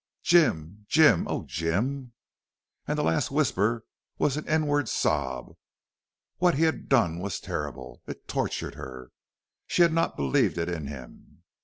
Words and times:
"Jim! 0.23 0.83
Jim! 0.89 1.27
Oh, 1.27 1.43
Jim!" 1.45 2.13
And 2.87 2.97
the 2.97 3.03
last 3.03 3.29
whisper 3.29 3.85
was 4.17 4.35
an 4.35 4.47
inward 4.47 4.89
sob. 4.89 5.55
What 6.39 6.55
he 6.55 6.63
had 6.63 6.89
done 6.89 7.19
was 7.19 7.39
terrible. 7.39 8.01
It 8.07 8.27
tortured 8.27 8.73
her. 8.73 9.11
She 9.67 9.83
had 9.83 9.93
not 9.93 10.17
believed 10.17 10.57
it 10.57 10.69
in 10.69 10.87
him. 10.87 11.43